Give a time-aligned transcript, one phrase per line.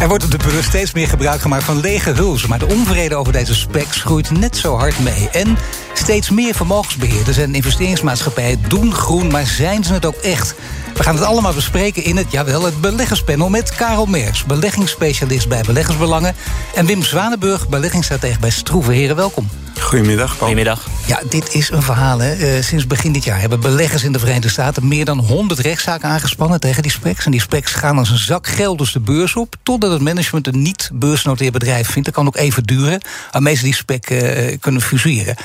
[0.00, 2.48] Er wordt op de beurs steeds meer gebruik gemaakt van lege hulzen.
[2.48, 5.28] Maar de onvrede over deze specs groeit net zo hard mee.
[5.32, 5.56] En
[5.92, 10.54] steeds meer vermogensbeheerders en investeringsmaatschappijen doen groen, maar zijn ze het ook echt?
[10.94, 15.62] We gaan het allemaal bespreken in het, jawel, het beleggerspanel met Karel Merks, beleggingsspecialist bij
[15.66, 16.34] Beleggersbelangen.
[16.74, 18.94] En Wim Zwanenburg, beleggingsstratege bij Stroeven.
[18.94, 19.48] Heren, welkom.
[19.80, 20.38] Goedemiddag, Paul.
[20.38, 20.86] Goedemiddag.
[21.06, 22.18] Ja, dit is een verhaal.
[22.18, 22.32] Hè.
[22.32, 26.08] Eh, sinds begin dit jaar hebben beleggers in de Verenigde Staten meer dan 100 rechtszaken
[26.08, 27.24] aangespannen tegen die specs.
[27.24, 29.56] En die specs gaan als een zak geld dus de beurs op,
[29.90, 32.04] het management een niet beursnoteerd bedrijf vindt.
[32.04, 33.00] Dat kan ook even duren,
[33.32, 35.36] ze die spec eh, kunnen fuseren.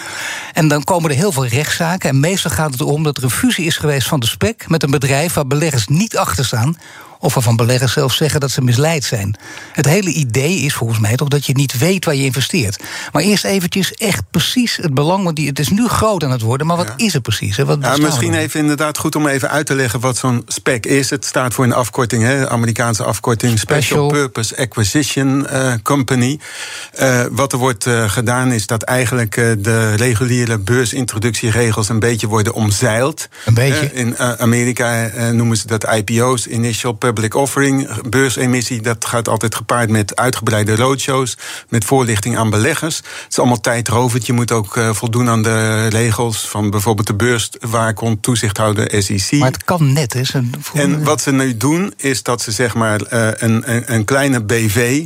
[0.53, 2.09] En dan komen er heel veel rechtszaken.
[2.09, 4.83] En meestal gaat het erom dat er een fusie is geweest van de spec met
[4.83, 6.77] een bedrijf waar beleggers niet achter staan
[7.21, 9.35] of waarvan beleggers zelfs zeggen dat ze misleid zijn.
[9.71, 12.83] Het hele idee is volgens mij toch dat je niet weet waar je investeert.
[13.11, 16.41] Maar eerst eventjes echt precies het belang, want die, het is nu groot aan het
[16.41, 17.57] worden, maar wat is het precies?
[17.57, 17.65] Hè?
[17.65, 21.09] Wat ja, misschien even inderdaad goed om even uit te leggen wat zo'n SPAC is.
[21.09, 26.39] Het staat voor een afkorting, hè, Amerikaanse afkorting Special, Purpose Acquisition uh, Company.
[26.99, 32.53] Uh, wat er wordt uh, gedaan is dat eigenlijk de reguliere beursintroductieregels een beetje worden
[32.53, 33.27] omzeild.
[33.45, 33.93] Een beetje.
[33.93, 38.81] in Amerika noemen ze dat IPO's, Initial Public Offering, beursemissie.
[38.81, 41.37] Dat gaat altijd gepaard met uitgebreide roadshows,
[41.69, 42.97] met voorlichting aan beleggers.
[42.97, 44.25] Het is allemaal tijdrovend.
[44.25, 49.39] Je moet ook voldoen aan de regels van bijvoorbeeld de beurs waar komt toezichthouder SEC.
[49.39, 50.21] Maar het kan net, hè?
[50.73, 55.05] En wat ze nu doen, is dat ze zeg maar een, een, een kleine BV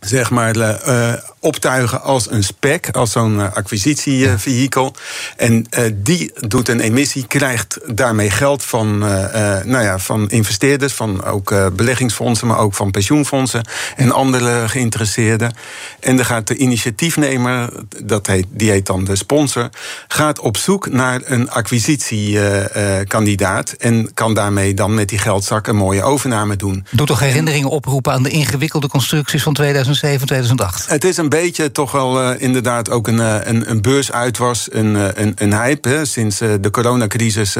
[0.00, 4.94] zeg maar, uh, optuigen als een spec, als zo'n uh, acquisitievehikel.
[5.36, 11.24] En uh, die doet een emissie, krijgt daarmee geld van, nou ja, van investeerders, van
[11.24, 13.64] ook beleggingsfondsen, maar ook van pensioenfondsen
[13.96, 15.54] en andere geïnteresseerden.
[16.00, 17.70] En dan gaat de initiatiefnemer,
[18.04, 19.68] dat heet, die heet dan de sponsor,
[20.08, 26.02] gaat op zoek naar een acquisitiekandidaat en kan daarmee dan met die geldzak een mooie
[26.02, 26.86] overname doen.
[26.90, 30.88] Doe toch herinneringen oproepen aan de ingewikkelde constructies van 2000 2007, 2008.
[30.88, 34.94] Het is een beetje toch wel uh, inderdaad ook een, uh, een, een beursuitwas, een,
[34.94, 36.04] uh, een, een hype.
[36.04, 37.56] Sinds de coronacrisis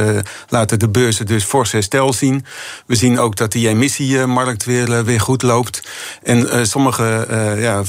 [0.48, 2.44] laten de beurzen dus fors herstel zien.
[2.86, 5.88] We zien ook dat die emissiemarkt weer, weer goed loopt.
[6.22, 7.26] En sommige
[7.58, 7.82] ja,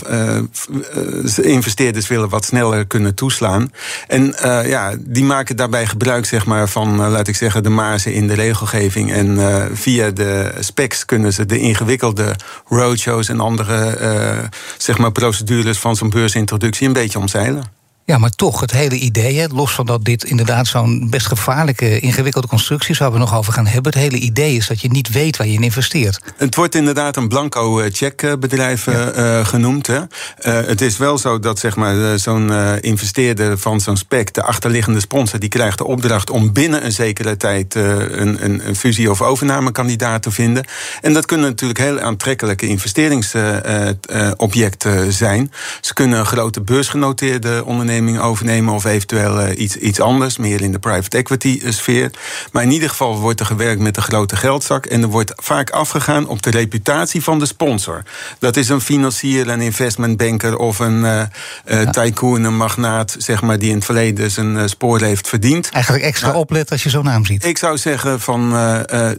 [1.41, 3.71] investeerders willen wat sneller kunnen toeslaan.
[4.07, 4.35] En
[4.65, 8.33] ja, die maken daarbij gebruik zeg maar, van, laat ik zeggen, de mazen in de
[8.33, 9.13] regelgeving.
[9.13, 9.37] En
[9.73, 12.35] via de specs kunnen ze de ingewikkelde
[12.67, 14.28] roadshows en andere eh,
[14.77, 17.78] zeg maar procedures van zo'n beursintroductie een beetje omzeilen.
[18.09, 21.99] Ja, maar toch, het hele idee, hè, los van dat dit inderdaad zo'n best gevaarlijke,
[21.99, 23.91] ingewikkelde constructie is waar we nog over gaan hebben.
[23.91, 26.21] Het hele idee is dat je niet weet waar je in investeert.
[26.37, 29.15] Het wordt inderdaad een blanco eh, checkbedrijf ja.
[29.15, 29.87] uh, genoemd.
[29.87, 29.97] Hè.
[29.97, 30.05] Uh,
[30.41, 35.39] het is wel zo dat zeg maar, zo'n investeerder van zo'n spec, de achterliggende sponsor,
[35.39, 40.21] die krijgt de opdracht om binnen een zekere tijd een, een, een, fusie- of overnamekandidaat
[40.21, 40.65] te vinden.
[41.01, 45.51] En dat kunnen natuurlijk heel aantrekkelijke investeringsobjecten zijn.
[45.81, 50.71] Ze kunnen een grote beursgenoteerde onderneming overnemen of eventueel uh, iets, iets anders, meer in
[50.71, 52.11] de private equity eh, sfeer.
[52.51, 55.69] Maar in ieder geval wordt er gewerkt met een grote geldzak en er wordt vaak
[55.69, 58.03] afgegaan op de reputatie van de sponsor.
[58.39, 61.21] Dat is een financier, een investmentbanker of een uh,
[61.65, 61.89] ja.
[61.89, 65.69] tycoon, een magnaat, zeg maar, die in het verleden zijn spoor heeft verdiend.
[65.69, 67.45] Eigenlijk extra nou, opletten als je zo'n naam ziet.
[67.45, 68.57] Ik zou zeggen van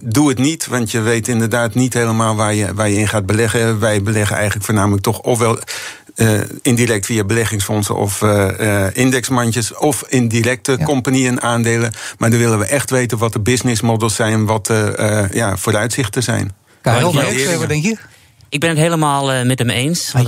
[0.03, 3.27] doe het niet, want je weet inderdaad niet helemaal waar je, waar je in gaat
[3.27, 3.81] beleggen.
[3.81, 5.59] Wij beleggen eigenlijk voornamelijk toch ofwel
[6.17, 10.85] uh, indirect via beleggingsfondsen of uh, uh, indexmandjes of indirecte ja.
[10.85, 11.93] compagnieën aandelen.
[12.19, 16.23] Maar dan willen we echt weten wat de business models zijn, wat de ja, vooruitzichten
[16.23, 16.53] zijn.
[16.81, 17.13] Karel,
[17.59, 17.97] wat denk je?
[18.51, 20.13] Ik ben het helemaal uh, met hem eens.
[20.15, 20.23] Ah,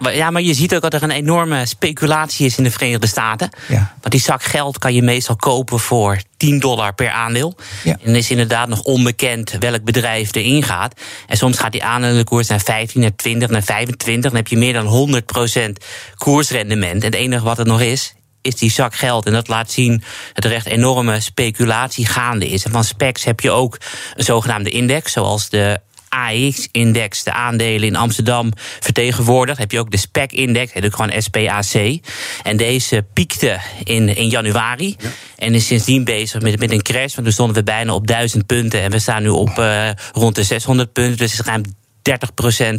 [0.00, 3.06] je, ja, maar je ziet ook dat er een enorme speculatie is in de Verenigde
[3.06, 3.50] Staten.
[3.68, 3.94] Ja.
[4.00, 7.56] Want die zak geld kan je meestal kopen voor 10 dollar per aandeel.
[7.84, 7.96] Ja.
[8.04, 11.00] En is inderdaad nog onbekend welk bedrijf erin gaat.
[11.26, 14.30] En soms gaat die aandelenkoers naar 15, naar 20, naar 25.
[14.30, 15.22] Dan heb je meer dan
[15.68, 15.84] 100%
[16.14, 17.02] koersrendement.
[17.02, 19.26] En het enige wat er nog is, is die zak geld.
[19.26, 20.02] En dat laat zien
[20.32, 22.64] dat er echt enorme speculatie gaande is.
[22.64, 23.78] En van specs heb je ook
[24.14, 29.58] een zogenaamde index, zoals de AX-index, de aandelen in Amsterdam vertegenwoordigd.
[29.58, 31.98] Heb je ook de SPEC-index, heet ook gewoon SPAC.
[32.42, 34.96] En deze piekte in, in januari.
[34.98, 35.08] Ja.
[35.36, 37.14] En is sindsdien bezig met, met een crash.
[37.14, 38.82] Want toen stonden we bijna op 1000 punten.
[38.82, 41.16] En we staan nu op uh, rond de 600 punten.
[41.16, 41.62] Dus het is ruim
[42.10, 42.76] 30%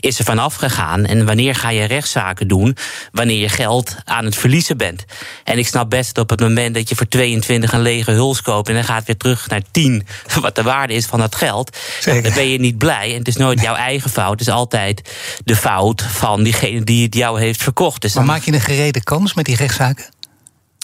[0.00, 1.04] is er vanaf gegaan.
[1.04, 2.76] En wanneer ga je rechtszaken doen?
[3.12, 5.04] Wanneer je geld aan het verliezen bent.
[5.44, 8.42] En ik snap best dat op het moment dat je voor 22 een lege huls
[8.42, 8.68] koopt...
[8.68, 10.06] en dan gaat het weer terug naar 10,
[10.40, 11.78] wat de waarde is van dat geld...
[12.04, 13.10] dan ben je niet blij.
[13.10, 14.30] En het is nooit jouw eigen fout.
[14.30, 15.10] Het is altijd
[15.44, 18.02] de fout van diegene die het jou heeft verkocht.
[18.02, 20.04] Dus maar maak je een gerede kans met die rechtszaken?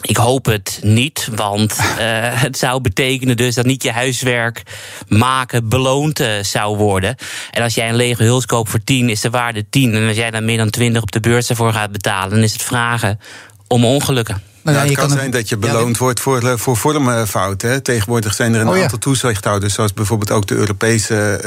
[0.02, 1.86] Ik hoop het niet, want uh,
[2.46, 4.62] het zou betekenen dus dat niet je huiswerk
[5.08, 7.16] maken beloond uh, zou worden.
[7.50, 9.94] En als jij een lege huls koopt voor 10, is de waarde 10.
[9.94, 12.52] En als jij dan meer dan 20 op de beurs ervoor gaat betalen, dan is
[12.52, 13.20] het vragen
[13.68, 14.51] om ongelukken.
[14.62, 17.82] Nou, ja, het kan, zijn dat je beloond wordt voor, eh, voor vormfouten.
[17.82, 21.40] Tegenwoordig zijn er een oh, aantal toezichthouders, zoals bijvoorbeeld ook de Europese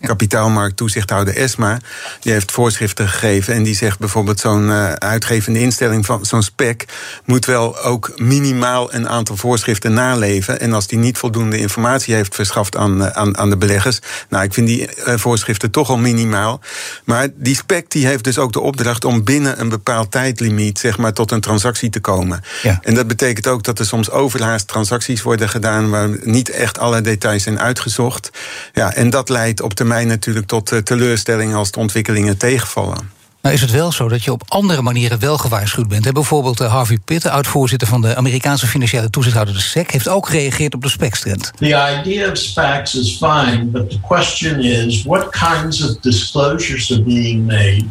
[0.00, 1.78] uh, kapitaalmarkttoezichthouder ESMA.
[2.20, 6.84] Die heeft voorschriften gegeven en die zegt bijvoorbeeld zo'n uh, uitgevende instelling van zo'n spec
[7.24, 10.60] moet wel ook minimaal een aantal voorschriften naleven.
[10.60, 13.98] En als die niet voldoende informatie heeft verschaft aan, aan, aan de beleggers,
[14.28, 16.60] nou, ik vind die voorschriften toch al minimaal.
[17.04, 20.98] Maar die spec die heeft dus ook de opdracht om binnen een bepaald tijdlimiet, zeg
[20.98, 22.42] maar, tot een transactie te komen.
[22.62, 22.78] Ja.
[22.82, 27.00] En dat betekent ook dat er soms overhaast transacties worden gedaan waar niet echt alle
[27.00, 28.30] details zijn uitgezocht.
[28.72, 33.16] Ja, en dat leidt op termijn natuurlijk tot eh, teleurstellingen als de ontwikkelingen tegenvallen.
[33.42, 36.12] Nou is het wel zo dat je op andere manieren wel gewaarschuwd bent.
[36.12, 40.74] Bijvoorbeeld eh, Harvey Pitt, oud-voorzitter van de Amerikaanse financiële toezichthouder de SEC, heeft ook gereageerd
[40.74, 41.52] op de SPACs-trend.
[41.56, 47.02] The idea of SPACs is fine, but the question is what kinds of disclosures are
[47.02, 47.84] being made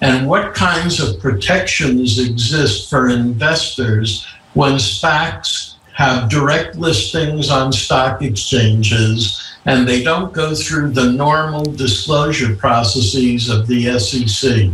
[0.00, 8.22] and what kinds of protections exist for investors when SPACs have direct listings on stock
[8.22, 14.70] exchanges and they don't go through the normal disclosure processes of the SEC.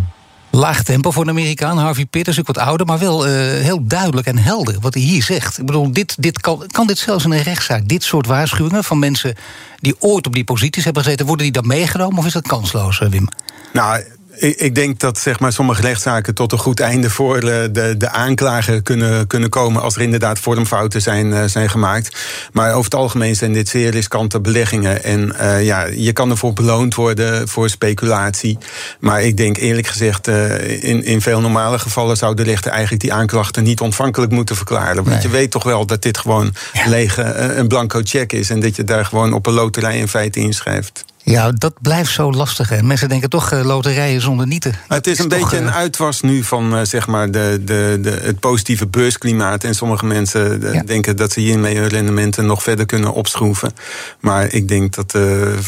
[0.51, 1.79] Laag tempo voor een Amerikaan.
[1.79, 5.03] Harvey Pitt is ook wat ouder, maar wel uh, heel duidelijk en helder wat hij
[5.03, 5.59] hier zegt.
[5.59, 7.89] Ik bedoel, dit, dit kan, kan dit zelfs in een rechtszaak?
[7.89, 9.35] Dit soort waarschuwingen van mensen
[9.77, 13.01] die ooit op die posities hebben gezeten, worden die dan meegenomen of is dat kansloos,
[13.01, 13.29] eh, Wim?
[13.73, 14.03] Nou,
[14.37, 18.11] ik, ik, denk dat zeg maar, sommige rechtszaken tot een goed einde voor de, de
[18.11, 22.17] aanklager kunnen, kunnen komen als er inderdaad vormfouten zijn, uh, zijn gemaakt.
[22.53, 25.05] Maar over het algemeen zijn dit zeer riskante beleggingen.
[25.05, 28.59] En uh, ja, je kan ervoor beloond worden voor speculatie.
[29.01, 33.03] Maar ik denk eerlijk gezegd, uh, in, in veel normale gevallen zou de rechter eigenlijk
[33.03, 35.05] die aanklachten niet ontvankelijk moeten verklaren.
[35.05, 36.89] Want je weet toch wel dat dit gewoon ja.
[36.89, 38.51] lege, een blanco check is.
[38.51, 41.05] En dat je daar gewoon op een loterij in feite inschrijft.
[41.25, 42.69] Ja, dat blijft zo lastig.
[42.69, 42.83] Hè.
[42.83, 44.75] Mensen denken toch uh, loterijen zonder nieten.
[44.89, 48.41] het is, een beetje een uitwas nu van uh, zeg maar de, de, de, het
[48.41, 49.65] positieve beursklimaat.
[49.65, 50.83] En sommige mensen ja.
[50.83, 53.73] denken dat ze hiermee hun rendementen nog verder kunnen opschroeven.
[54.21, 55.19] Maar ik denk dat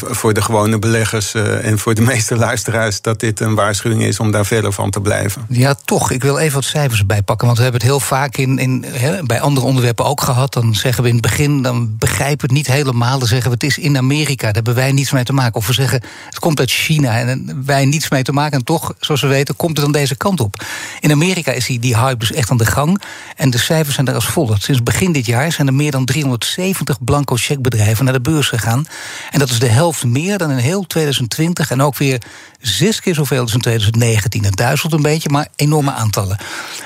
[0.01, 3.01] voor de gewone beleggers en voor de meeste luisteraars...
[3.01, 5.45] dat dit een waarschuwing is om daar verder van te blijven.
[5.49, 6.11] Ja, toch.
[6.11, 7.45] Ik wil even wat cijfers bijpakken.
[7.45, 10.53] Want we hebben het heel vaak in, in, hè, bij andere onderwerpen ook gehad.
[10.53, 13.19] Dan zeggen we in het begin, dan begrijpen we het niet helemaal.
[13.19, 15.46] Dan zeggen we het is in Amerika, daar hebben wij niets mee te maken.
[15.55, 18.57] Of we zeggen het komt uit China en wij niets mee te maken.
[18.57, 20.65] En toch, zoals we weten, komt het dan deze kant op.
[20.99, 23.01] In Amerika is die, die hype dus echt aan de gang.
[23.35, 24.63] En de cijfers zijn daar als volgt.
[24.63, 28.85] Sinds begin dit jaar zijn er meer dan 370 blanco checkbedrijven naar de beurs gegaan.
[29.31, 31.71] En dat is de helft meer dan in heel 2020.
[31.71, 32.21] En ook weer
[32.59, 34.43] zes keer zoveel als in 2019.
[34.43, 36.37] Het duizelt een beetje, maar enorme aantallen.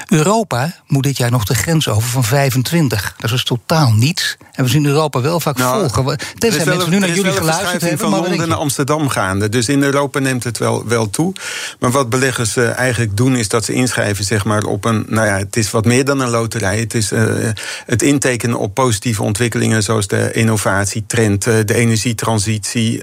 [0.08, 3.14] Europa moet dit jaar nog de grens over van 25.
[3.16, 4.38] Dat is dus totaal niets.
[4.52, 6.18] En we zien Europa wel vaak nou, volgen.
[6.38, 8.10] Tenzij mensen nu naar jullie geluisterd hebben.
[8.10, 9.50] Londen naar Amsterdam gaande.
[9.50, 11.34] Dus in Europa neemt het wel, wel toe.
[11.80, 15.06] Maar wat beleggers uh, eigenlijk doen, is dat ze inschrijven zeg maar, op een.
[15.08, 16.80] Nou ja, het is wat meer dan een loterij.
[16.80, 17.50] Het is uh,
[17.86, 23.02] het intekenen op positieve ontwikkelingen, zoals de innovatietrend, uh, de energietransitie.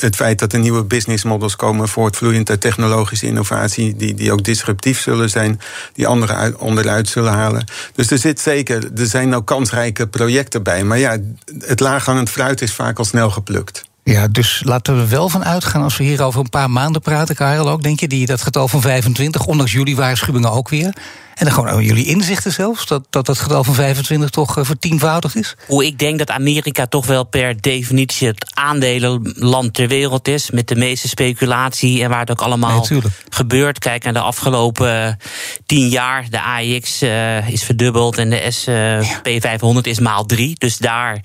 [0.00, 4.44] het feit dat er nieuwe business models komen voortvloeiend uit technologische innovatie, die, die ook
[4.44, 5.60] disruptief zullen zijn,
[5.92, 7.64] die anderen uit, onderuit zullen halen.
[7.94, 10.84] Dus er zit zeker, er zijn ook kansrijke projecten bij.
[10.84, 11.16] Maar ja,
[11.58, 13.79] het laaghangend fruit is vaak al snel geplukt.
[14.10, 17.34] Ja, dus laten we wel van uitgaan als we hier over een paar maanden praten,
[17.34, 20.92] Karel ook, denk je, die dat getal van 25, ondanks jullie waarschuwingen ook weer.
[21.34, 25.36] En dan gewoon jullie inzichten zelfs, dat dat, dat getal van 25 toch uh, vertienvoudigd
[25.36, 25.56] is?
[25.66, 30.50] Hoe ik denk dat Amerika toch wel per definitie het aandelenland ter wereld is.
[30.50, 33.78] Met de meeste speculatie en waar het ook allemaal nee, gebeurt.
[33.78, 35.18] Kijk naar de afgelopen
[35.66, 36.26] tien jaar.
[36.30, 40.54] De AIX uh, is verdubbeld en de SP500 is maal drie.
[40.58, 41.20] Dus daar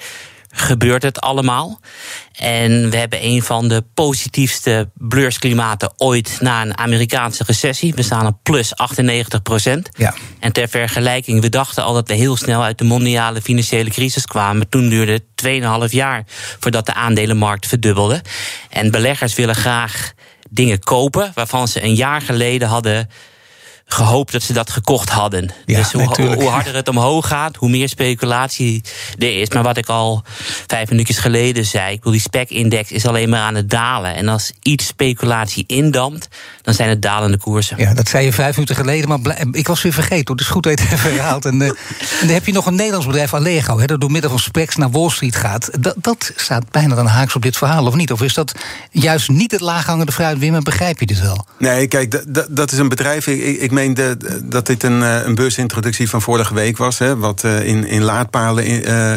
[0.56, 1.80] gebeurt het allemaal.
[2.36, 7.94] En we hebben een van de positiefste beursklimaten ooit na een Amerikaanse recessie.
[7.94, 9.90] We staan op plus 98 procent.
[9.98, 10.14] Ja.
[10.40, 14.26] En ter vergelijking, we dachten al dat we heel snel uit de mondiale financiële crisis
[14.26, 14.70] kwamen.
[14.70, 16.24] Toen duurde het 2,5 jaar
[16.60, 18.22] voordat de aandelenmarkt verdubbelde.
[18.70, 20.14] En beleggers willen graag
[20.50, 23.10] dingen kopen waarvan ze een jaar geleden hadden
[23.88, 25.52] gehoopt dat ze dat gekocht hadden.
[25.66, 26.42] Ja, dus hoe, natuurlijk.
[26.42, 28.84] hoe harder het omhoog gaat, hoe meer speculatie
[29.20, 29.50] er is.
[29.50, 30.24] Maar wat ik al
[30.68, 34.16] vijf minuutjes geleden zei, ik bedoel, die spec-index is alleen maar aan het dalen.
[34.16, 36.28] En als iets speculatie indampt,
[36.62, 37.78] dan zijn het dalende koersen.
[37.78, 40.24] Ja, dat zei je vijf minuten geleden, maar ik was weer vergeten.
[40.28, 40.36] hoor.
[40.36, 41.46] Het is goed dat je het even herhaalt.
[41.46, 41.76] En, eh, en
[42.20, 44.92] dan heb je nog een Nederlands bedrijf, Allego, hè, dat door middel van specs naar
[44.92, 45.70] Wall Street gaat.
[45.80, 48.12] Dat, dat staat bijna dan haaks op dit verhaal, of niet?
[48.12, 48.52] Of is dat
[48.92, 50.56] juist niet het laaghangende fruit, Wim?
[50.56, 51.46] En begrijp je dit wel?
[51.60, 52.12] Nee, kijk,
[52.50, 53.28] dat- is een bedrijf.
[53.28, 57.00] Ik, ik- ik meen de- dat dit een, eh, een beursintroductie van vorige week was.
[57.00, 59.14] Hè, wat eh, in, in laadpalen in, eh,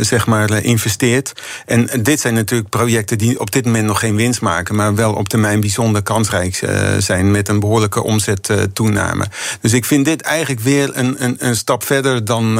[0.00, 1.32] zeg maar, investeert.
[1.66, 4.74] En dit zijn natuurlijk projecten die op dit moment nog geen winst maken.
[4.74, 6.60] maar wel op termijn bijzonder kansrijk
[6.98, 7.30] zijn.
[7.30, 9.26] met een behoorlijke omzettoename.
[9.60, 12.54] dus ik vind dit eigenlijk weer een, een, een stap verder dan,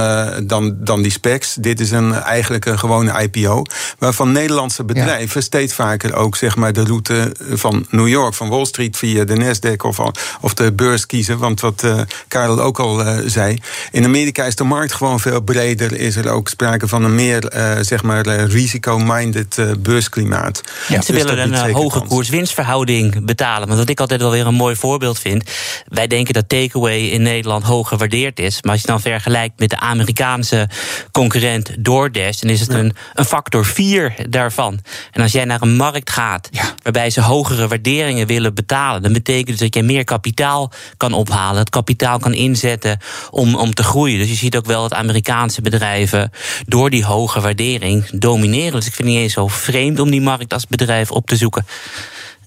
[0.47, 1.55] dan, dan die specs.
[1.55, 3.63] Dit is een, eigenlijk een gewone IPO.
[3.99, 8.65] Waarvan Nederlandse bedrijven steeds vaker ook zeg maar, de route van New York, van Wall
[8.65, 9.99] Street via de Nasdaq of,
[10.41, 11.26] of de beurs kiezen.
[11.35, 13.59] Want wat eh, Karel ook al eh, zei,
[13.91, 15.93] in Amerika is de markt gewoon veel breder.
[15.93, 20.61] Is er ook sprake van een meer eh, zeg maar, risico-minded beursklimaat.
[20.89, 23.69] Ja, ze Dus willen een hoge koers-winstverhouding betalen.
[23.69, 25.51] Maar wat ik altijd wel weer een mooi voorbeeld vind.
[25.89, 28.63] Wij denken dat takeaway in Nederland hoog gewaardeerd is.
[28.63, 30.69] Maar als je dan vergelijkt met de Amerikaanse
[31.13, 34.81] concurrent DoorDash, dan is het een, een factor 4 daarvan.
[35.13, 36.75] En als jij naar een markt gaat Ja.
[36.83, 41.59] waarbij ze hogere waarderingen willen betalen, dan betekent dus dat je meer kapitaal kan ophalen.
[41.59, 42.99] Het kapitaal kan inzetten
[43.31, 44.19] om, om te groeien.
[44.19, 46.31] Dus je ziet ook wel dat Amerikaanse bedrijven
[46.67, 48.73] door die hoge waardering domineren.
[48.73, 51.37] Dus ik vind het niet eens zo vreemd om die markt als bedrijf op te
[51.37, 51.67] zoeken.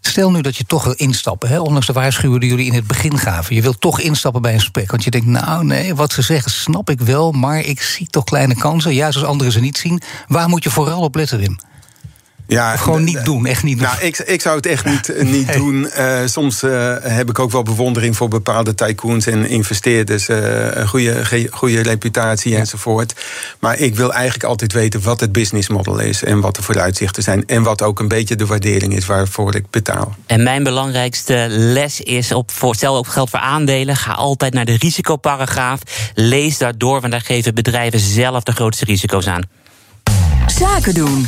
[0.02, 2.88] Stel nu dat je toch wil instappen, hè, ondanks de waarschuwing die jullie in het
[2.88, 3.56] begin gaven.
[3.56, 4.92] Je wilt toch instappen bij een spec.
[4.92, 8.24] Want je denkt, nou nee, wat ze zeggen snap ik wel, maar ik zie toch
[8.24, 8.94] kleine kansen.
[8.94, 10.02] Juist als anderen ze niet zien.
[10.28, 11.60] Waar moet je vooral op letten, Wim?
[12.50, 13.88] Ja, Of gewoon niet doen, echt niet doen.
[13.88, 15.90] Nou, ik, ik zou het echt niet, niet doen.
[15.90, 20.28] Eh, soms eh, heb ik ook wel bewondering voor bepaalde tycoons en investeerders.
[20.30, 20.38] eh,
[20.76, 23.14] een goede, ge- goede reputatie enzovoort.
[23.60, 26.24] Maar ik wil eigenlijk altijd weten wat het businessmodel is.
[26.24, 27.44] En wat de vooruitzichten zijn.
[27.48, 30.16] En wat ook een beetje de waardering is waarvoor ik betaal.
[30.26, 34.66] En mijn belangrijkste les is, op, voor, stel ook geldt voor aandelen, ga altijd naar
[34.66, 35.80] de risicoparagraaf.
[36.14, 39.44] Lees daar door, want daar geven bedrijven zelf de grootste risico's aan.
[40.48, 41.28] Zaken doen.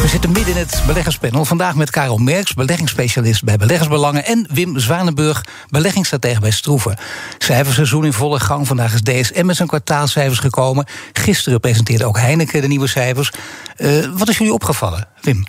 [0.00, 1.44] We zitten midden in het beleggerspanel.
[1.44, 4.24] Vandaag met Karel Merks, beleggingsspecialist bij Beleggersbelangen.
[4.24, 6.96] En Wim Zwanenburg, beleggingsstratege bij Stroeven.
[7.38, 8.66] Cijferseizoen in volle gang.
[8.66, 10.86] Vandaag is DSM met zijn kwartaalcijfers gekomen.
[11.12, 13.32] Gisteren presenteerde ook Heineken de nieuwe cijfers.
[13.76, 15.44] Eh, wat is jullie opgevallen, Wim?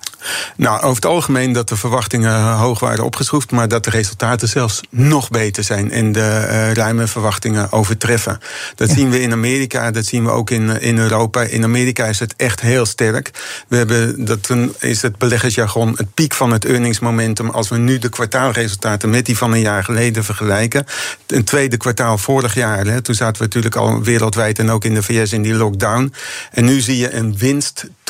[0.55, 4.81] Nou, over het algemeen dat de verwachtingen hoog waren opgeschroefd, maar dat de resultaten zelfs
[4.89, 8.39] nog beter zijn en de eh, ruime verwachtingen overtreffen.
[8.75, 11.41] Dat zien we in Amerika, dat zien we ook in, in Europa.
[11.41, 13.31] In Amerika is het echt heel sterk.
[13.67, 17.49] We hebben, dat een- is het beleggersjargon, het piek van het earningsmomentum.
[17.49, 20.85] Als we nu de kwartaalresultaten met die van een jaar geleden vergelijken.
[21.27, 24.93] Een tweede kwartaal vorig jaar, hè, toen zaten we natuurlijk al wereldwijd en ook in
[24.93, 26.13] de VS in die lockdown.
[26.51, 27.37] En nu zie je een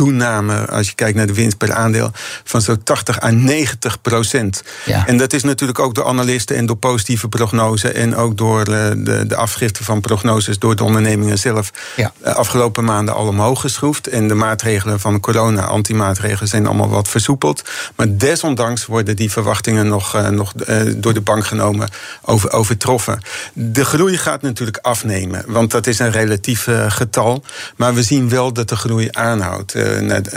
[0.05, 2.11] winsttoename, als je kijkt naar de winst per aandeel,
[2.43, 4.63] van zo'n 80 à 90 procent.
[4.85, 5.07] Ja.
[5.07, 7.91] En dat is natuurlijk ook door analisten en door positieve prognose.
[7.91, 11.71] En ook door eh, de, de afgifte van prognoses door de ondernemingen zelf.
[11.95, 12.11] Ja.
[12.21, 14.07] eh, afgelopen maanden al omhoog geschroefd.
[14.07, 17.63] En de maatregelen van corona, antimaatregelen, zijn allemaal wat versoepeld.
[17.95, 20.53] Maar desondanks worden die verwachtingen nog, eh, nog
[20.95, 21.89] door de bank genomen
[22.21, 23.21] over, overtroffen.
[23.53, 27.43] De groei gaat natuurlijk afnemen, want dat is een relatief getal.
[27.75, 29.73] Maar we zien wel dat de groei aanhoudt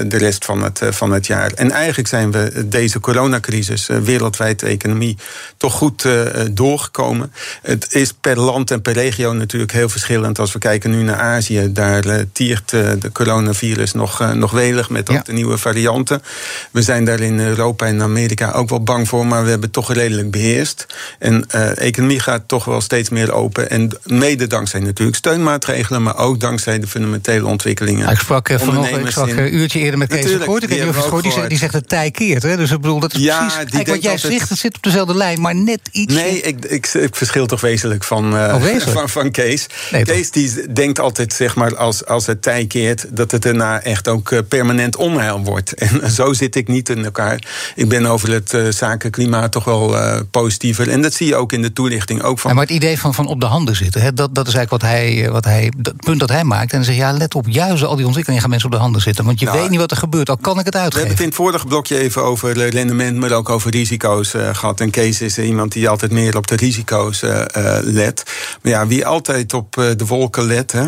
[0.08, 1.52] de rest van het, eh, van het jaar.
[1.52, 5.16] En eigenlijk zijn we deze coronacrisis, eh, wereldwijd de economie,
[5.56, 7.32] toch goed eh, doorgekomen.
[7.62, 10.38] Het is per land en per regio natuurlijk heel verschillend.
[10.38, 14.50] Als we kijken nu naar Azië, daar eh, tiert eh, de coronavirus nog, eh, nog
[14.50, 15.22] welig met Ja.
[15.24, 16.22] de nieuwe varianten.
[16.70, 19.72] We zijn daar in Europa en Amerika ook wel bang voor, maar we hebben het
[19.72, 20.86] toch redelijk beheerst.
[21.18, 23.70] En eh, de economie gaat toch wel steeds meer open.
[23.70, 28.08] En mede dankzij natuurlijk steunmaatregelen, maar ook dankzij de fundamentele ontwikkelingen.
[28.10, 30.62] Ik sprak vanochtend, ik Ondernemers sprak in- eh, een uurtje eerder met Kees Verkooyd.
[30.62, 32.42] Ik of je gehoord, die, zegt, die zegt het tij keert.
[32.42, 32.56] Hè?
[32.56, 34.48] Dus ik bedoel, dat is Ja, precies eigenlijk wat jij zegt.
[34.48, 36.14] Het zit op dezelfde lijn, maar net iets...
[36.14, 38.90] Nee, ik, ik, ik verschil toch wezenlijk van, eh, Oh, wezenlijk?
[38.98, 39.66] van, van Kees.
[39.92, 40.04] Nee?
[40.04, 43.06] Kees die denkt altijd, zeg maar, als, als het tij keert...
[43.08, 45.72] dat het daarna echt ook eh, permanent onheil wordt.
[45.84, 47.38] En zo zit ik niet in elkaar.
[47.74, 50.90] Ik ben over het eh, zakenklimaat toch wel eh, positiever.
[50.90, 52.22] En dat zie je ook in de toelichting.
[52.22, 54.48] Ook van Ja, maar het idee van, van op de handen zitten, hè, dat, dat
[54.48, 56.70] is eigenlijk wat hij, eh, wat hij, het punt dat hij maakt.
[56.70, 58.82] En dan zeg je, ja, let op, juist al die ontwikkelingen gaan mensen op de
[58.82, 59.23] handen zitten.
[59.24, 61.02] Want je Nou, weet niet wat er gebeurt, al kan ik het We hebben het
[61.02, 61.24] uitgeven.
[61.24, 64.80] in het vorige blokje even over rendement, maar ook over risico's eh, gehad.
[64.80, 68.22] En Kees is iemand die altijd meer op de risico's eh, eh, let.
[68.62, 70.86] Maar ja, wie altijd op de wolken let, hè,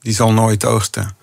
[0.00, 1.16] die zal nooit oogsten.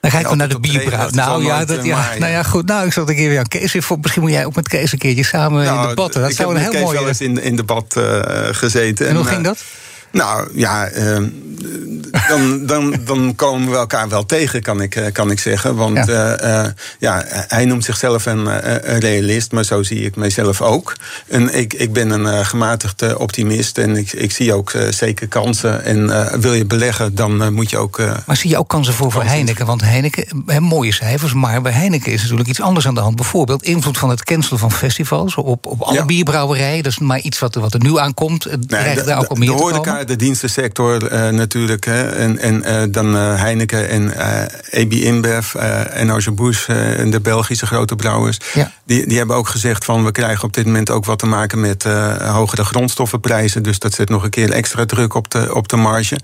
[0.00, 2.66] Dan ga ik Ja, naar de regen, dat Nou ja, dat, ja, nou ja, goed.
[2.66, 3.72] Nou, ik zat een keer weer aan Kees.
[3.72, 3.98] weer voor.
[4.00, 6.20] Misschien moet jij ook met Kees een keertje samen in Nou, debatten.
[6.20, 6.98] Dat ik zou heb een heel Kees mooie...
[6.98, 7.96] wel eens in, in debat
[8.52, 9.08] gezeten.
[9.08, 9.64] En hoe ging dat?
[10.12, 11.22] Nou ja, eh,
[12.28, 15.74] dan, dan, dan komen we elkaar wel tegen, kan ik, eh, kan ik zeggen.
[15.76, 16.38] Want Ja.
[16.42, 16.74] ja.
[16.98, 20.96] ja, hij noemt zichzelf een, eh, een realist, maar zo zie ik mijzelf ook.
[21.28, 24.82] En ik, ik ben een eh, gematigd eh, optimist en ik, ik zie ook eh,
[24.92, 25.84] zeker kansen.
[25.84, 27.98] En eh, wil je beleggen, dan eh, moet je ook.
[27.98, 29.22] eh, Maar zie je ook kansen voor, voor.
[29.24, 29.66] Heineken?
[29.66, 33.16] Want Heineken, hè, mooie cijfers, maar bij Heineken is natuurlijk iets anders aan de hand.
[33.16, 36.04] Bijvoorbeeld invloed van het cancelen van festivals op, op alle Ja.
[36.04, 36.82] bierbrouwerijen.
[36.82, 38.44] Dat is maar iets wat, er- wat er nu aankomt.
[38.44, 41.86] Het Nee, de, daar ook al meer de dienstensector eh, natuurlijk.
[41.98, 46.68] Hè, en en eh, dan eh, Heineken en eh AB InBev eh, en Anheuser-Busch...
[46.68, 48.38] eh, en de Belgische grote brouwers...
[48.54, 48.72] Ja.
[48.84, 50.04] Die, die hebben ook gezegd van...
[50.04, 53.62] we krijgen op dit moment ook wat te maken met eh, hogere grondstoffenprijzen.
[53.62, 56.18] Dus dat zet nog een keer extra druk op de, op de marge.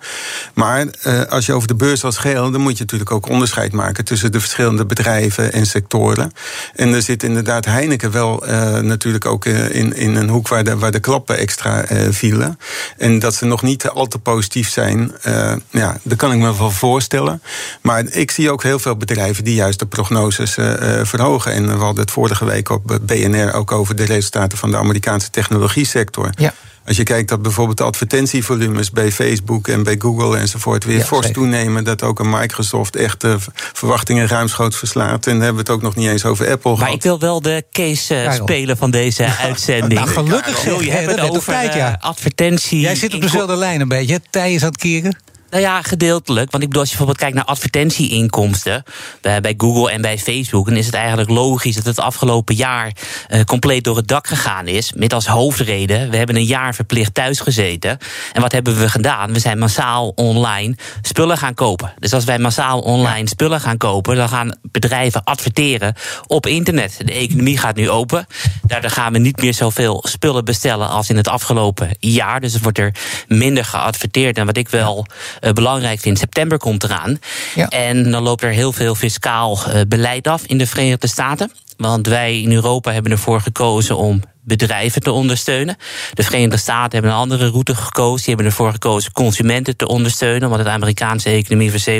[0.54, 2.50] Maar eh, als je over de beurs als geheel...
[2.50, 4.04] dan moet je natuurlijk ook onderscheid maken...
[4.04, 6.32] tussen de verschillende bedrijven en sectoren.
[6.74, 10.48] En er zit inderdaad Heineken wel eh, natuurlijk ook eh, in, in een hoek...
[10.48, 12.58] waar de, waar de klappen extra eh, vielen.
[12.98, 15.12] En dat ze nog niet al te positief zijn...
[15.22, 17.42] eh, ja, dat kan ik me wel voorstellen.
[17.80, 19.44] Maar ik zie ook heel veel bedrijven...
[19.44, 21.52] die juist de prognoses eh, eh, verhogen.
[21.52, 24.58] En we hadden het vorige week op BNR ook over de resultaten...
[24.58, 26.30] van de Amerikaanse technologiesector.
[26.36, 26.54] Ja.
[26.86, 31.04] Als je kijkt dat bijvoorbeeld de advertentievolumes bij Facebook en bij Google enzovoort weer Ja,
[31.04, 31.40] fors zeker.
[31.40, 33.36] toenemen, dat ook een Microsoft echt de
[33.72, 35.26] verwachtingen ruimschoots verslaat.
[35.26, 36.94] En dan hebben we het ook nog niet eens over Apple Maar gehad.
[36.94, 40.00] ik wil wel de case eh, spelen van deze uitzending.
[40.00, 41.96] Nou, gelukkig Wil zeg je hebben over tijd, ja.
[42.00, 42.80] advertentie.
[42.80, 44.20] Jij zit op dezelfde lijn een beetje.
[44.30, 45.16] Tij is aan het keren.
[45.54, 46.50] Nou ja, gedeeltelijk.
[46.50, 48.82] Want ik bedoel, als je bijvoorbeeld kijkt naar advertentieinkomsten
[49.20, 52.92] bij, bij Google en bij Facebook, dan is het eigenlijk logisch dat het afgelopen jaar
[53.28, 54.92] eh, compleet door het dak gegaan is.
[54.92, 57.98] Met als hoofdreden, we hebben een jaar verplicht thuis gezeten.
[58.32, 59.32] En wat hebben we gedaan?
[59.32, 61.94] We zijn massaal online spullen gaan kopen.
[61.98, 65.94] Dus als wij massaal online spullen gaan kopen, dan gaan bedrijven adverteren
[66.26, 67.00] op internet.
[67.04, 68.26] De economie gaat nu open.
[68.62, 72.40] Daardoor gaan we niet meer zoveel spullen bestellen als in het afgelopen jaar.
[72.40, 72.94] Dus het wordt er
[73.28, 74.38] minder geadverteerd.
[74.38, 75.06] En wat ik wel
[75.43, 77.18] eh, belangrijk vind, september komt eraan.
[77.54, 77.68] Ja.
[77.68, 81.52] En dan loopt er heel veel fiscaal eh, beleid af in de Verenigde Staten.
[81.76, 85.76] Want wij in Europa hebben ervoor gekozen om bedrijven te ondersteunen.
[86.12, 88.16] De Verenigde Staten hebben een andere route gekozen.
[88.16, 90.48] Die hebben ervoor gekozen consumenten te ondersteunen.
[90.48, 91.94] Want de Amerikaanse economie voor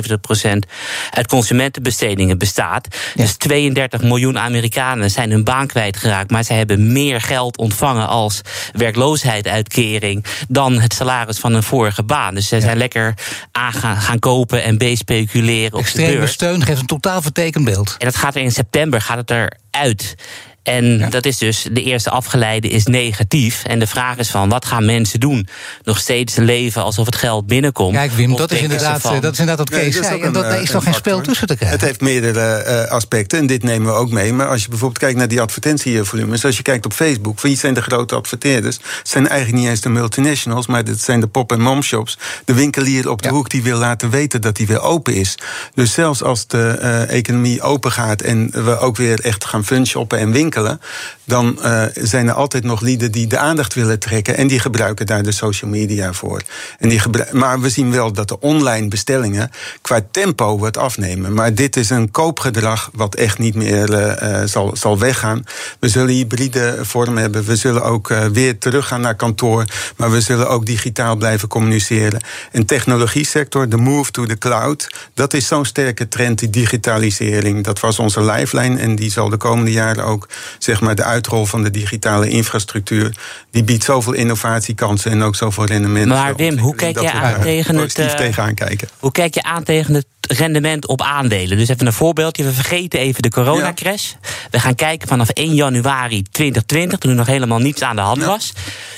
[0.55, 0.59] 70%
[1.11, 2.89] uit consumentenbestedingen bestaat.
[3.15, 3.23] Ja.
[3.23, 6.31] Dus 32 miljoen Amerikanen zijn hun baan kwijtgeraakt.
[6.31, 8.41] Maar zij hebben meer geld ontvangen als
[8.73, 12.35] werkloosheidsuitkering dan het salaris van hun vorige baan.
[12.35, 13.15] Dus zij zijn lekker
[13.53, 16.33] aan gaan, gaan kopen en B-speculeren op de Extreme beurs.
[16.33, 17.95] steun geeft een totaal vertekend beeld.
[17.99, 20.15] En dat gaat er in september gaat het eruit.
[20.65, 23.65] En dat is dus, de eerste afgeleide is negatief.
[23.65, 25.49] En de vraag is van, wat gaan mensen doen?
[25.83, 27.95] Nog steeds leven alsof het geld binnenkomt?
[27.97, 30.21] Kijk, Wim, dat is, inderdaad, van- eh, dat is inderdaad wat Kees dat zei.
[30.21, 31.79] En dat, daar eh, is nog een geen spel tussen te krijgen.
[31.79, 34.33] Het heeft meerdere eh, aspecten en dit nemen we ook mee.
[34.33, 37.75] Maar als je bijvoorbeeld kijkt naar die advertentievolumes, als je kijkt op Facebook, wie zijn
[37.75, 38.77] de grote adverteerders?
[38.99, 42.19] Het zijn eigenlijk niet eens de multinationals, maar het zijn de pop- en momshops.
[42.45, 43.35] De winkelier op de Ja.
[43.35, 45.35] hoek die wil laten weten dat die weer open is.
[45.75, 50.19] Dus zelfs als de eh, economie open gaat en we ook weer echt gaan funshoppen
[50.19, 50.79] en winkelen, enkele.
[51.25, 55.07] Dan eh, zijn er altijd nog lieden die de aandacht willen trekken en die gebruiken
[55.07, 56.43] daar de social media voor.
[56.79, 57.01] En die
[57.33, 59.51] maar we zien wel dat de online bestellingen
[59.83, 61.35] qua tempo wat afnemen.
[61.35, 65.45] Maar dit is een koopgedrag wat echt niet meer eh, eh, zal, zal weggaan.
[65.79, 67.45] We zullen hybride vorm hebben.
[67.45, 69.65] We zullen ook weer teruggaan naar kantoor.
[69.97, 72.21] Maar we zullen ook digitaal blijven communiceren.
[72.53, 77.65] En technologiesector, de move to the cloud, dat is zo'n sterke trend, die digitalisering.
[77.65, 81.47] Dat was onze lifeline en die zal de komende jaren ook, zeg maar, de uitrol
[81.47, 83.15] van de digitale infrastructuur.
[83.51, 86.07] Die biedt zoveel innovatiekansen en ook zoveel rendement.
[86.07, 88.89] Maar Wim, hoe kijk je aan tegen het, eh, tegenaan kijken.
[88.99, 91.57] Hoe kijk je aan tegen het rendement op aandelen?
[91.59, 92.45] Dus even een voorbeeldje.
[92.45, 94.13] We vergeten even de coronacrash.
[94.51, 98.21] We gaan kijken vanaf 1 januari 2020, toen er nog helemaal niets aan de hand
[98.21, 98.27] Ja.
[98.27, 98.53] was.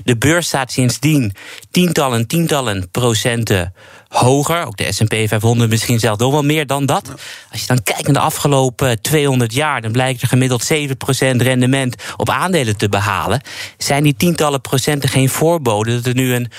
[0.05, 1.33] De beurs staat sindsdien
[1.71, 3.73] tientallen, tientallen procenten
[4.09, 4.67] hoger.
[4.67, 7.13] Ook de S&P 500 misschien zelfs nog wel meer dan dat.
[7.51, 9.81] Als je dan kijkt naar de afgelopen 200 jaar...
[9.81, 10.77] dan blijkt er gemiddeld 7%
[11.37, 13.41] rendement op aandelen te behalen.
[13.79, 15.95] Zijn die tientallen procenten geen voorbode...
[15.95, 16.51] dat er nu een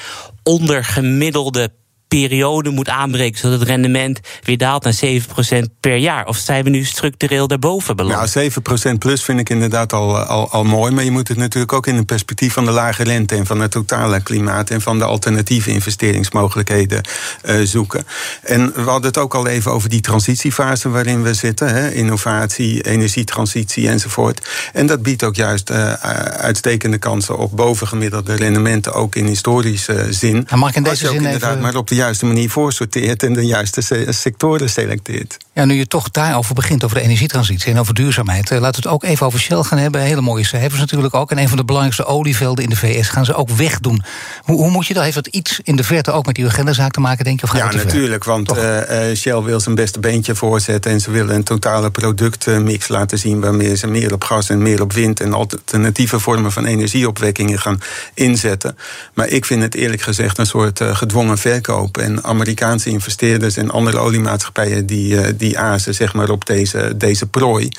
[0.43, 1.71] ondergemiddelde
[2.07, 3.39] periode moet aanbreken...
[3.39, 6.25] zodat het rendement weer daalt naar 7% per jaar?
[6.25, 8.33] Of zijn we nu structureel daarboven beland?
[8.33, 8.51] Nou,
[8.95, 10.91] 7% plus vind ik inderdaad al, al, al mooi.
[10.91, 13.59] Maar je moet het natuurlijk ook in het perspectief van de lage rente en van
[13.59, 17.01] het totale klimaat en van de alternatieve investeringsmogelijkheden
[17.41, 18.05] eh, zoeken.
[18.43, 22.81] En we hadden het ook al even over die transitiefase waarin we zitten: hè, innovatie,
[22.81, 24.47] energietransitie enzovoort.
[24.73, 25.93] En dat biedt ook juist eh,
[26.27, 30.47] uitstekende kansen op bovengemiddelde rendementen, ook in historische zin.
[30.47, 32.25] En mag ik in Als deze je ook zin inderdaad even- maar op de juiste
[32.25, 35.37] manier voorsorteert en de juiste sectoren selecteert.
[35.53, 38.49] Ja, nu je toch daarover begint, over de energietransitie en over duurzaamheid.
[38.49, 40.01] laten we het ook even over Shell gaan hebben.
[40.01, 41.31] Hele mooie cijfers natuurlijk ook.
[41.31, 44.03] En een van de belangrijkste olievelden in de VS gaan ze ook wegdoen.
[44.43, 45.03] Hoe, hoe moet je dat?
[45.03, 47.45] Heeft dat iets in de verte ook met die agendazaak te maken, denk je?
[47.45, 48.23] Of gaat ja, natuurlijk.
[48.23, 48.53] Want
[49.15, 53.75] Shell wil zijn beste beentje voorzetten en ze willen een totale productmix laten zien waarmee
[53.75, 57.81] ze meer op gas en meer op wind en alternatieve vormen van energieopwekkingen gaan
[58.13, 58.77] inzetten.
[59.13, 61.86] Maar ik vind het eerlijk gezegd een soort uh, gedwongen verkoop.
[61.91, 67.25] En Amerikaanse investeerders en andere oliemaatschappijen die, uh, die azen zeg maar, op deze, deze
[67.25, 67.69] prooi.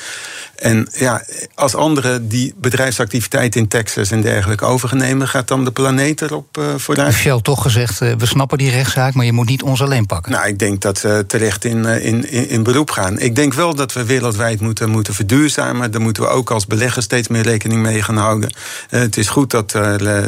[0.57, 6.23] En ja, als anderen die bedrijfsactiviteit in Texas en dergelijke overnemen, gaat dan de planeet
[6.23, 7.15] erop uh, vooruit?
[7.15, 10.33] Shell toch gezegd, we snappen die rechtszaak, maar je moet niet ons alleen pakken.
[10.33, 13.19] Nou, ik denk dat ze terecht in, in, in, in beroep gaan.
[13.19, 15.91] Ik denk wel dat we wereldwijd moeten, moeten verduurzamen.
[15.91, 18.53] Daar moeten we ook als beleggers steeds meer rekening mee gaan houden.
[18.89, 19.73] het is goed dat.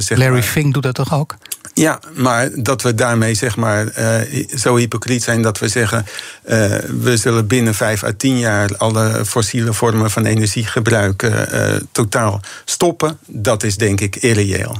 [0.09, 1.37] Larry Fink doet dat toch ook?
[1.75, 6.07] Ja, maar dat we daarmee zeg maar uh, zo hypocriet zijn dat we zeggen...
[6.45, 12.41] Uh, we zullen binnen vijf à tien jaar alle fossiele vormen van energiegebruik uh, totaal
[12.65, 13.19] stoppen.
[13.27, 14.77] Dat is denk ik irreëel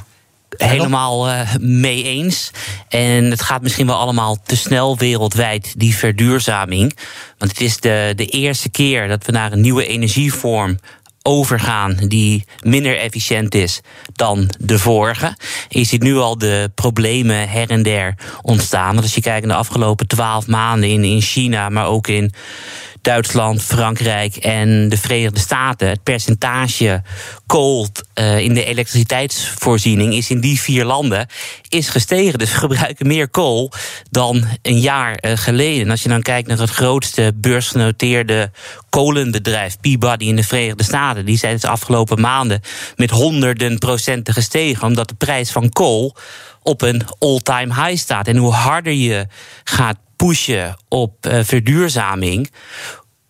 [0.57, 2.51] helemaal mee eens.
[2.89, 6.97] En het gaat misschien wel allemaal te snel wereldwijd, die verduurzaming.
[7.39, 10.79] Want het is de, de eerste keer dat we naar een nieuwe energievorm
[11.23, 13.81] overgaan die minder efficiënt is
[14.13, 15.37] dan de vorige.
[15.69, 18.93] Je ziet nu al de problemen her en der ontstaan.
[18.93, 22.33] Want als je kijkt naar de afgelopen twaalf maanden in, in China, maar ook in
[23.03, 25.89] Duitsland, Frankrijk en de Verenigde Staten.
[25.89, 27.03] Het percentage
[27.47, 31.27] kool uh, in de elektriciteitsvoorziening is in die vier landen
[31.69, 32.39] is gestegen.
[32.39, 33.73] Dus we gebruiken meer kool
[34.11, 35.85] dan een jaar uh, geleden.
[35.85, 38.51] En als je dan kijkt naar het grootste beursgenoteerde
[38.89, 42.61] kolenbedrijf, Peabody in de Verenigde Staten, die zijn de afgelopen maanden
[42.97, 46.17] met honderden procenten gestegen, omdat de prijs van kool
[46.63, 48.27] op een all-time high staat.
[48.27, 49.27] En hoe harder je
[49.65, 52.51] gaat pushen op uh, verduurzaming,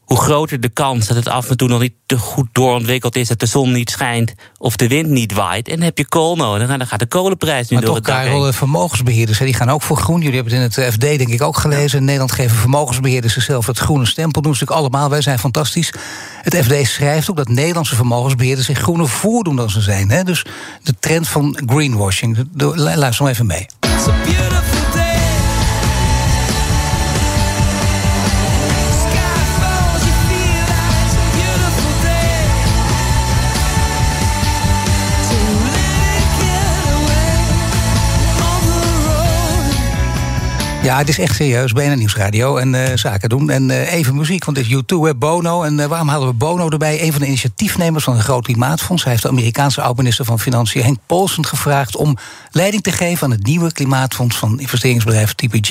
[0.04, 3.28] hoe groter de kans dat het af en toe nog niet te goed doorontwikkeld is,
[3.28, 5.68] dat de zon niet schijnt of de wind niet waait.
[5.68, 8.06] En dan heb je kool nodig en dan gaat de kolenprijs nu maar door toch,
[8.06, 10.20] het dak Karel, de vermogensbeheerders die gaan ook voor groen.
[10.20, 11.98] Jullie hebben het in het FD denk ik ook gelezen.
[11.98, 14.42] In Nederland geven vermogensbeheerders zichzelf het groene stempel.
[14.42, 15.92] Doen ze natuurlijk allemaal, wij zijn fantastisch.
[16.42, 20.10] Het FD schrijft ook dat Nederlandse vermogensbeheerders zich groener voordoen dan ze zijn.
[20.10, 20.24] Hè?
[20.24, 20.44] Dus
[20.82, 22.46] de trend van greenwashing.
[22.74, 23.66] Luister maar even mee.
[40.82, 41.72] Ja, het is echt serieus.
[41.72, 43.50] BNN Nieuwsradio en uh, zaken doen.
[43.50, 45.62] En uh, even muziek, want het is U2, Bono.
[45.62, 47.02] En uh, waarom halen we Bono erbij?
[47.02, 49.02] Een van de initiatiefnemers van het Groot Klimaatfonds.
[49.02, 51.96] Hij heeft de Amerikaanse oud-minister van Financiën Henk Paulsen gevraagd...
[51.96, 52.16] om
[52.50, 55.68] leiding te geven aan het nieuwe klimaatfonds van investeringsbedrijf TPG.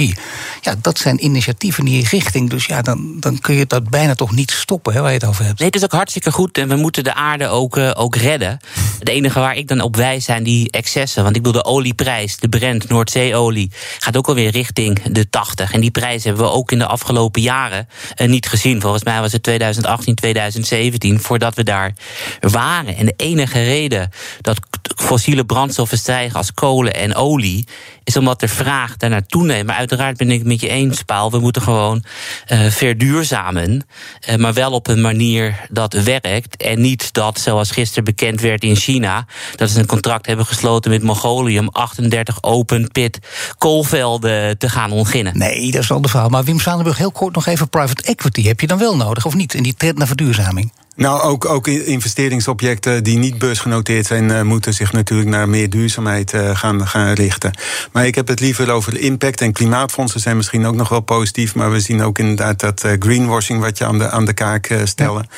[0.61, 2.49] Ja, dat zijn initiatieven in die richting.
[2.49, 5.27] Dus ja, dan, dan kun je dat bijna toch niet stoppen, hè, waar je het
[5.27, 5.59] over hebt.
[5.59, 6.57] Nee, het is ook hartstikke goed.
[6.57, 8.59] En we moeten de aarde ook, ook redden.
[8.99, 11.23] Het enige waar ik dan op wijs zijn die excessen.
[11.23, 13.71] Want ik bedoel, de olieprijs, de Brent, Noordzeeolie...
[13.99, 15.73] gaat ook alweer richting de 80.
[15.73, 17.87] En die prijs hebben we ook in de afgelopen jaren
[18.21, 18.81] uh, niet gezien.
[18.81, 21.93] Volgens mij was het 2018, 2017 voordat we daar
[22.39, 22.95] waren.
[22.95, 24.09] En de enige reden
[24.41, 24.59] dat
[24.95, 27.65] fossiele brandstoffen stijgen als kolen en olie
[28.09, 29.65] is omdat de vraag daarnaar toeneemt.
[29.65, 31.31] Maar uiteraard ben ik het met je eens, Paul.
[31.31, 32.03] We moeten gewoon
[32.47, 33.87] uh, verduurzamen.
[34.29, 36.57] Uh, maar wel op een manier dat werkt.
[36.57, 40.91] En niet dat, zoals gisteren bekend werd in China, dat ze een contract hebben gesloten
[40.91, 43.19] met Mongolië om 38 open pit
[43.57, 44.88] koolvelden te gaan
[45.37, 46.29] Nee, dat is al de verhaal.
[46.29, 48.43] Maar Wim Zanenburg, heel kort nog even private equity.
[48.43, 50.71] Heb je dan wel nodig of niet in die trend naar verduurzaming?
[50.99, 56.33] Nou, ook, ook investeringsobjecten die niet beursgenoteerd zijn, uh, moeten zich natuurlijk naar meer duurzaamheid
[56.33, 57.53] uh, gaan, gaan richten.
[57.91, 61.55] Maar ik heb het liever over impact en klimaatfondsen zijn misschien ook nog wel positief.
[61.55, 64.73] Maar we zien ook inderdaad dat uh, greenwashing wat je aan de, aan de kaak
[64.83, 65.29] stellen.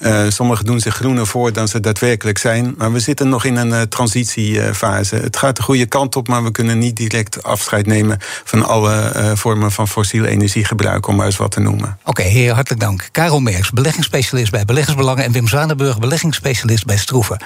[0.00, 0.30] Ja.
[0.30, 2.74] sommigen doen zich groener voor dan ze daadwerkelijk zijn.
[2.78, 5.16] Maar we zitten nog in een transitiefase.
[5.16, 9.12] Het gaat de goede kant op, maar we kunnen niet direct afscheid nemen van alle
[9.34, 11.98] vormen van fossiele energiegebruik, om maar eens wat te noemen.
[12.00, 13.08] Oké, okay, heer, hartelijk dank.
[13.12, 14.64] Karel Merks, beleggingsspecialist bij
[15.04, 17.42] Beleggers en Wim Zanenburg, beleggingsspecialist bij Stroeven.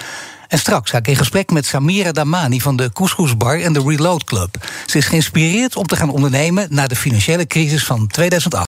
[0.49, 3.83] En straks ga ik in gesprek met Samira Damani van de Couscous Bar en de
[3.87, 4.69] Reload Club.
[4.87, 8.68] Ze is geïnspireerd om te gaan ondernemen na de financiële crisis van 2008.